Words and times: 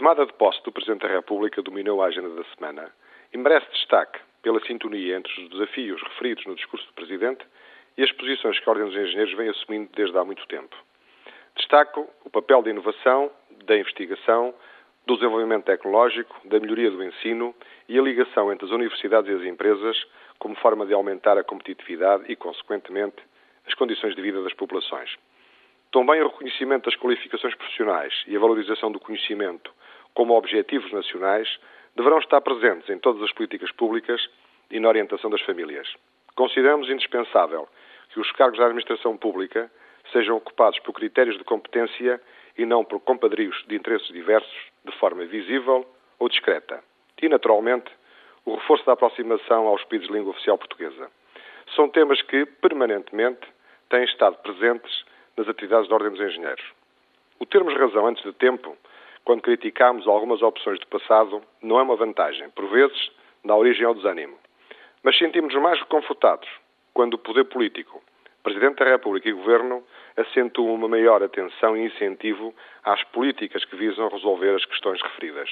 tomada 0.00 0.24
de 0.24 0.32
posse 0.32 0.62
do 0.64 0.72
Presidente 0.72 1.02
da 1.02 1.08
República 1.08 1.60
dominou 1.60 2.02
a 2.02 2.06
agenda 2.06 2.30
da 2.30 2.42
semana 2.54 2.90
e 3.34 3.36
merece 3.36 3.70
destaque 3.70 4.18
pela 4.40 4.58
sintonia 4.64 5.14
entre 5.14 5.30
os 5.42 5.50
desafios 5.50 6.02
referidos 6.02 6.46
no 6.46 6.54
discurso 6.54 6.86
do 6.86 6.94
Presidente 6.94 7.44
e 7.98 8.02
as 8.02 8.10
posições 8.12 8.58
que 8.58 8.66
a 8.66 8.72
Ordem 8.72 8.86
dos 8.86 8.96
Engenheiros 8.96 9.34
vem 9.34 9.50
assumindo 9.50 9.90
desde 9.94 10.16
há 10.16 10.24
muito 10.24 10.46
tempo. 10.46 10.74
Destaco 11.54 12.08
o 12.24 12.30
papel 12.30 12.62
da 12.62 12.70
inovação, 12.70 13.30
da 13.66 13.76
investigação, 13.76 14.54
do 15.06 15.16
desenvolvimento 15.16 15.66
tecnológico, 15.66 16.34
da 16.48 16.58
melhoria 16.58 16.90
do 16.90 17.04
ensino 17.04 17.54
e 17.86 17.98
a 17.98 18.02
ligação 18.02 18.50
entre 18.50 18.64
as 18.64 18.72
universidades 18.72 19.30
e 19.30 19.34
as 19.34 19.44
empresas 19.44 20.02
como 20.38 20.54
forma 20.54 20.86
de 20.86 20.94
aumentar 20.94 21.36
a 21.36 21.44
competitividade 21.44 22.24
e, 22.26 22.36
consequentemente, 22.36 23.18
as 23.66 23.74
condições 23.74 24.16
de 24.16 24.22
vida 24.22 24.42
das 24.42 24.54
populações. 24.54 25.14
Também 25.92 26.22
o 26.22 26.28
reconhecimento 26.28 26.88
das 26.88 26.98
qualificações 26.98 27.54
profissionais 27.54 28.14
e 28.26 28.36
a 28.36 28.40
valorização 28.40 28.92
do 28.92 29.00
conhecimento 29.00 29.72
como 30.14 30.34
objetivos 30.34 30.92
nacionais 30.92 31.48
deverão 31.96 32.18
estar 32.18 32.40
presentes 32.40 32.88
em 32.88 32.98
todas 32.98 33.22
as 33.22 33.32
políticas 33.32 33.72
públicas 33.72 34.28
e 34.70 34.78
na 34.78 34.88
orientação 34.88 35.30
das 35.30 35.40
famílias. 35.42 35.92
Consideramos 36.36 36.88
indispensável 36.88 37.68
que 38.10 38.20
os 38.20 38.30
cargos 38.32 38.58
da 38.58 38.66
administração 38.66 39.16
pública 39.16 39.70
sejam 40.12 40.36
ocupados 40.36 40.78
por 40.80 40.92
critérios 40.92 41.36
de 41.36 41.44
competência 41.44 42.20
e 42.56 42.64
não 42.64 42.84
por 42.84 43.00
compadrios 43.00 43.64
de 43.66 43.76
interesses 43.76 44.08
diversos, 44.12 44.56
de 44.84 44.92
forma 44.98 45.24
visível 45.24 45.86
ou 46.18 46.28
discreta. 46.28 46.82
E, 47.20 47.28
naturalmente, 47.28 47.90
o 48.44 48.54
reforço 48.54 48.86
da 48.86 48.92
aproximação 48.92 49.66
aos 49.66 49.84
pedidos 49.84 50.08
de 50.08 50.14
língua 50.14 50.32
oficial 50.32 50.56
portuguesa. 50.56 51.10
São 51.74 51.88
temas 51.88 52.20
que, 52.22 52.46
permanentemente, 52.46 53.46
têm 53.88 54.04
estado 54.04 54.36
presentes 54.38 55.04
nas 55.36 55.48
atividades 55.48 55.88
da 55.88 55.94
Ordem 55.94 56.10
dos 56.10 56.20
Engenheiros. 56.20 56.64
O 57.38 57.46
termos 57.46 57.74
razão 57.74 58.06
antes 58.06 58.22
de 58.22 58.32
tempo, 58.32 58.76
quando 59.24 59.42
criticamos 59.42 60.06
algumas 60.06 60.42
opções 60.42 60.78
do 60.78 60.86
passado, 60.86 61.42
não 61.62 61.78
é 61.78 61.82
uma 61.82 61.96
vantagem. 61.96 62.50
Por 62.50 62.68
vezes, 62.68 63.10
dá 63.44 63.56
origem 63.56 63.84
ao 63.84 63.94
desânimo. 63.94 64.38
Mas 65.02 65.16
sentimos-nos 65.16 65.62
mais 65.62 65.78
reconfortados 65.78 66.48
quando 66.92 67.14
o 67.14 67.18
poder 67.18 67.44
político, 67.44 68.02
Presidente 68.42 68.76
da 68.76 68.86
República 68.86 69.28
e 69.28 69.32
Governo 69.32 69.84
acentuam 70.16 70.74
uma 70.74 70.88
maior 70.88 71.22
atenção 71.22 71.76
e 71.76 71.84
incentivo 71.84 72.54
às 72.82 73.02
políticas 73.04 73.64
que 73.66 73.76
visam 73.76 74.08
resolver 74.08 74.54
as 74.54 74.64
questões 74.64 75.00
referidas. 75.02 75.50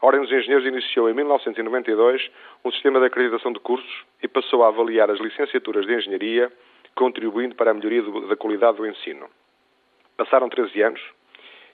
A 0.00 0.06
Ordem 0.06 0.22
dos 0.22 0.32
Engenheiros 0.32 0.66
iniciou 0.66 1.10
em 1.10 1.14
1992 1.14 2.30
um 2.64 2.72
sistema 2.72 2.98
de 2.98 3.06
acreditação 3.06 3.52
de 3.52 3.60
cursos 3.60 4.04
e 4.22 4.28
passou 4.28 4.64
a 4.64 4.68
avaliar 4.68 5.10
as 5.10 5.20
licenciaturas 5.20 5.86
de 5.86 5.94
Engenharia 5.94 6.50
contribuindo 6.98 7.54
para 7.54 7.70
a 7.70 7.74
melhoria 7.74 8.02
do, 8.02 8.26
da 8.26 8.36
qualidade 8.36 8.76
do 8.76 8.86
ensino. 8.86 9.30
Passaram 10.16 10.48
13 10.48 10.82
anos 10.82 11.00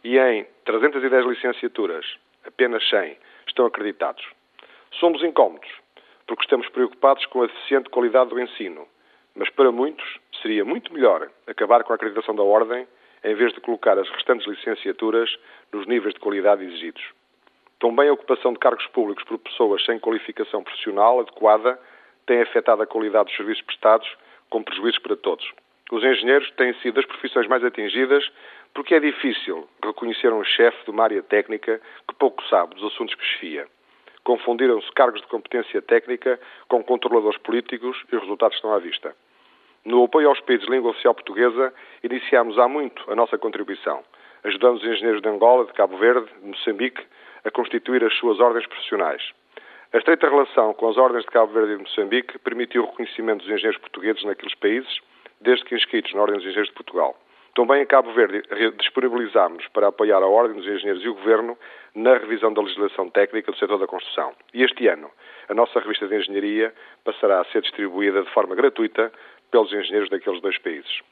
e 0.05 0.19
em 0.19 0.47
310 0.67 1.25
licenciaturas, 1.25 2.05
apenas 2.47 2.87
100 2.91 3.17
estão 3.49 3.65
acreditados. 3.65 4.23
Somos 5.01 5.25
incómodos, 5.25 5.71
porque 6.27 6.45
estamos 6.45 6.69
preocupados 6.69 7.25
com 7.27 7.43
a 7.43 7.47
deficiente 7.47 7.89
qualidade 7.89 8.31
do 8.31 8.39
ensino, 8.39 8.87
mas 9.35 9.49
para 9.49 9.73
muitos 9.73 10.05
seria 10.43 10.63
muito 10.63 10.93
melhor 10.93 11.31
acabar 11.47 11.83
com 11.85 11.95
a 11.95 11.97
acreditação 11.97 12.37
da 12.37 12.43
Ordem 12.43 12.87
em 13.25 13.35
vez 13.35 13.55
de 13.55 13.61
colocar 13.63 13.99
as 13.99 14.09
restantes 14.11 14.47
licenciaturas 14.47 15.35
nos 15.73 15.87
níveis 15.87 16.13
de 16.13 16.21
qualidade 16.21 16.63
exigidos. 16.65 17.03
Também 17.81 18.11
a 18.11 18.13
ocupação 18.13 18.53
de 18.53 18.59
cargos 18.59 18.87
públicos 18.89 19.25
por 19.25 19.39
pessoas 19.39 19.83
sem 19.87 19.99
qualificação 19.99 20.63
profissional 20.63 21.21
adequada 21.21 21.81
tem 22.27 22.43
afetado 22.43 22.83
a 22.83 22.87
qualidade 22.87 23.29
dos 23.29 23.37
serviços 23.37 23.65
prestados 23.65 24.07
com 24.55 24.63
prejuízos 24.63 25.01
para 25.01 25.17
todos. 25.17 25.51
Os 25.91 26.05
engenheiros 26.05 26.49
têm 26.53 26.73
sido 26.75 27.01
as 27.01 27.07
profissões 27.07 27.49
mais 27.49 27.65
atingidas 27.65 28.25
porque 28.73 28.95
é 28.95 29.01
difícil 29.01 29.69
reconhecer 29.85 30.33
um 30.33 30.45
chefe 30.45 30.85
de 30.85 30.93
uma 30.93 31.03
área 31.03 31.21
técnica 31.25 31.81
que 32.09 32.15
pouco 32.15 32.41
sabe 32.45 32.77
dos 32.77 32.93
assuntos 32.93 33.17
que 33.17 33.25
chefia. 33.25 33.67
Confundiram-se 34.23 34.93
cargos 34.93 35.21
de 35.21 35.27
competência 35.27 35.83
técnica 35.83 36.39
com 36.69 36.85
controladores 36.85 37.37
políticos 37.39 38.01
e 38.13 38.15
os 38.15 38.23
resultados 38.23 38.55
estão 38.55 38.73
à 38.73 38.79
vista. 38.79 39.17
No 39.85 40.05
apoio 40.05 40.29
aos 40.29 40.39
países 40.39 40.67
de 40.67 40.73
língua 40.73 40.93
oficial 40.93 41.17
portuguesa, 41.17 41.75
iniciámos 42.05 42.57
há 42.57 42.69
muito 42.69 43.11
a 43.11 43.17
nossa 43.17 43.37
contribuição. 43.37 44.05
Ajudamos 44.45 44.85
os 44.85 44.89
engenheiros 44.89 45.21
de 45.21 45.29
Angola, 45.29 45.65
de 45.65 45.73
Cabo 45.73 45.97
Verde, 45.97 46.31
de 46.41 46.47
Moçambique 46.47 47.05
a 47.45 47.51
constituir 47.51 48.05
as 48.05 48.15
suas 48.19 48.39
ordens 48.39 48.69
profissionais. 48.69 49.21
A 49.95 49.99
estreita 49.99 50.29
relação 50.29 50.75
com 50.75 50.89
as 50.89 50.97
ordens 50.97 51.25
de 51.25 51.31
Cabo 51.31 51.53
Verde 51.53 51.75
e 51.75 51.77
de 51.77 51.83
Moçambique 51.83 52.37
permitiu 52.41 52.83
o 52.83 52.87
reconhecimento 52.87 53.45
dos 53.45 53.49
engenheiros 53.49 53.81
portugueses 53.81 54.25
naqueles 54.25 54.53
países, 54.57 54.99
desde 55.41 55.65
que 55.65 55.77
inscritos 55.77 56.13
na 56.15 56.23
Ordem 56.23 56.35
dos 56.35 56.47
Engenheiros 56.47 56.71
de 56.71 56.75
Portugal. 56.75 57.17
Também 57.55 57.81
em 57.81 57.87
Cabo 57.87 58.13
Verde 58.13 58.43
disponibilizámos 58.77 59.65
para 59.69 59.87
apoiar 59.87 60.21
a 60.21 60.27
Ordem 60.27 60.57
dos 60.57 60.67
Engenheiros 60.67 61.05
e 61.05 61.09
o 61.09 61.15
Governo 61.15 61.57
na 61.95 62.15
revisão 62.15 62.53
da 62.53 62.61
legislação 62.61 63.09
técnica 63.09 63.53
do 63.53 63.57
setor 63.57 63.79
da 63.79 63.87
construção. 63.87 64.33
E 64.53 64.65
este 64.65 64.89
ano, 64.89 65.09
a 65.49 65.55
nossa 65.55 65.79
revista 65.79 66.09
de 66.09 66.17
Engenharia 66.17 66.75
passará 67.05 67.41
a 67.41 67.45
ser 67.53 67.63
distribuída 67.63 68.21
de 68.21 68.31
forma 68.31 68.57
gratuita 68.57 69.13
pelos 69.53 69.73
engenheiros 69.73 70.11
daqueles 70.11 70.43
dois 70.43 70.59
países. 70.59 71.03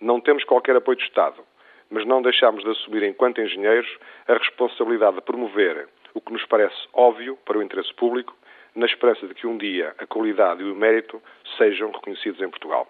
Não 0.00 0.20
temos 0.20 0.44
qualquer 0.44 0.76
apoio 0.76 0.96
do 0.96 1.02
Estado, 1.02 1.42
mas 1.90 2.06
não 2.06 2.22
deixamos 2.22 2.62
de 2.62 2.70
assumir, 2.70 3.02
enquanto 3.02 3.40
engenheiros, 3.40 3.92
a 4.28 4.34
responsabilidade 4.34 5.16
de 5.16 5.22
promover 5.22 5.88
o 6.18 6.20
que 6.20 6.32
nos 6.32 6.44
parece 6.46 6.76
óbvio 6.92 7.36
para 7.44 7.58
o 7.58 7.62
interesse 7.62 7.94
público, 7.94 8.36
na 8.74 8.86
esperança 8.86 9.26
de 9.26 9.34
que 9.34 9.46
um 9.46 9.56
dia 9.56 9.94
a 9.98 10.06
qualidade 10.06 10.62
e 10.62 10.70
o 10.70 10.74
mérito 10.74 11.22
sejam 11.56 11.90
reconhecidos 11.92 12.40
em 12.42 12.50
Portugal. 12.50 12.88